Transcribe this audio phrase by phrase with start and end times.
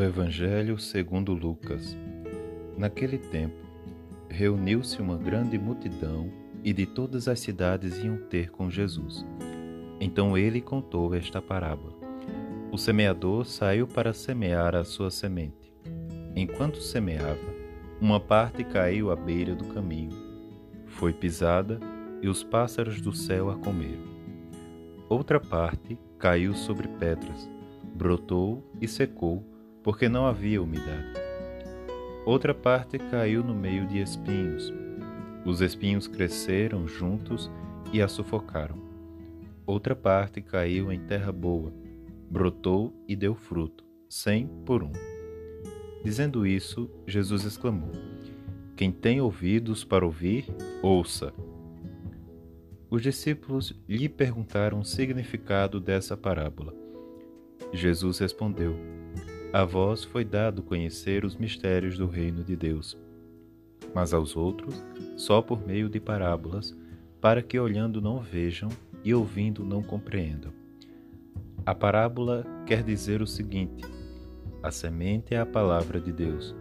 [0.00, 1.94] do Evangelho segundo Lucas.
[2.74, 3.66] Naquele tempo,
[4.30, 6.32] reuniu-se uma grande multidão
[6.64, 9.26] e de todas as cidades iam ter com Jesus.
[10.00, 11.92] Então ele contou esta parábola.
[12.72, 15.70] O semeador saiu para semear a sua semente.
[16.34, 17.54] Enquanto semeava,
[18.00, 20.16] uma parte caiu à beira do caminho.
[20.86, 21.78] Foi pisada
[22.22, 24.08] e os pássaros do céu a comeram.
[25.10, 27.50] Outra parte caiu sobre pedras,
[27.94, 29.49] brotou e secou
[29.82, 31.12] porque não havia umidade.
[32.26, 34.72] Outra parte caiu no meio de espinhos.
[35.44, 37.50] Os espinhos cresceram juntos
[37.92, 38.78] e a sufocaram.
[39.66, 41.72] Outra parte caiu em terra boa,
[42.30, 44.92] brotou e deu fruto, cem por um.
[46.04, 47.92] Dizendo isso, Jesus exclamou:
[48.76, 50.46] Quem tem ouvidos para ouvir,
[50.82, 51.32] ouça.
[52.90, 56.74] Os discípulos lhe perguntaram o significado dessa parábola.
[57.72, 58.74] Jesus respondeu:
[59.52, 62.96] a vós foi dado conhecer os mistérios do reino de Deus,
[63.92, 64.80] mas aos outros
[65.16, 66.76] só por meio de parábolas,
[67.20, 68.68] para que olhando não vejam
[69.04, 70.52] e ouvindo não compreendam.
[71.66, 73.84] A parábola quer dizer o seguinte:
[74.62, 76.54] a semente é a palavra de Deus.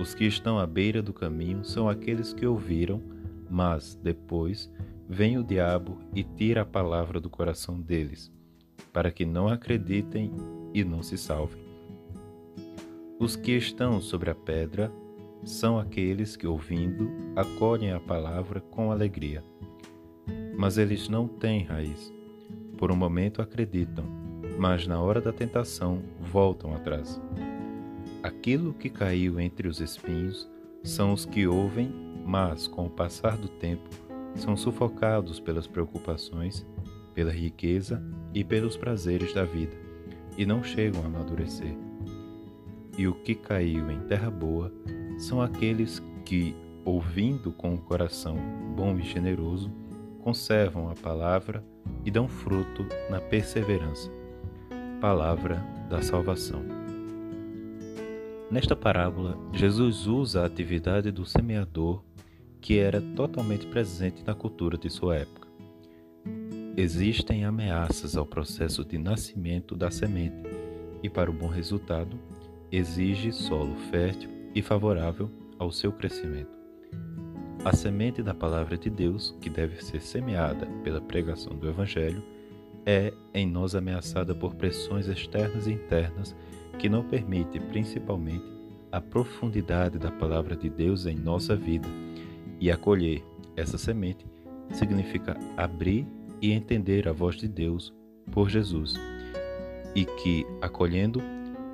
[0.00, 3.02] Os que estão à beira do caminho são aqueles que ouviram,
[3.50, 4.72] mas depois
[5.08, 8.32] vem o diabo e tira a palavra do coração deles,
[8.92, 10.32] para que não acreditem
[10.72, 11.69] e não se salvem.
[13.20, 14.90] Os que estão sobre a pedra
[15.44, 19.44] são aqueles que, ouvindo, acolhem a palavra com alegria.
[20.56, 22.10] Mas eles não têm raiz.
[22.78, 24.06] Por um momento acreditam,
[24.58, 27.20] mas na hora da tentação voltam atrás.
[28.22, 30.50] Aquilo que caiu entre os espinhos
[30.82, 31.92] são os que ouvem,
[32.24, 33.90] mas com o passar do tempo
[34.34, 36.66] são sufocados pelas preocupações,
[37.12, 39.76] pela riqueza e pelos prazeres da vida,
[40.38, 41.89] e não chegam a amadurecer
[43.00, 44.70] e o que caiu em terra boa
[45.16, 46.54] são aqueles que,
[46.84, 48.36] ouvindo com o coração
[48.76, 49.72] bom e generoso,
[50.22, 51.64] conservam a palavra
[52.04, 54.10] e dão fruto na perseverança.
[55.00, 56.62] Palavra da salvação.
[58.50, 62.04] Nesta parábola, Jesus usa a atividade do semeador
[62.60, 65.48] que era totalmente presente na cultura de sua época.
[66.76, 70.50] Existem ameaças ao processo de nascimento da semente
[71.02, 72.18] e, para o bom resultado,
[72.70, 76.58] exige solo fértil e favorável ao seu crescimento.
[77.64, 82.22] A semente da palavra de Deus, que deve ser semeada pela pregação do Evangelho,
[82.86, 86.34] é em nós ameaçada por pressões externas e internas
[86.78, 88.44] que não permitem, principalmente,
[88.90, 91.86] a profundidade da palavra de Deus em nossa vida.
[92.58, 93.22] E acolher
[93.56, 94.24] essa semente
[94.72, 96.06] significa abrir
[96.40, 97.92] e entender a voz de Deus
[98.32, 98.94] por Jesus,
[99.94, 101.20] e que, acolhendo,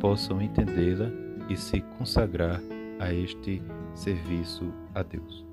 [0.00, 1.10] possam entendê-la
[1.48, 2.60] e se consagrar
[2.98, 3.62] a este
[3.94, 5.44] serviço a Deus.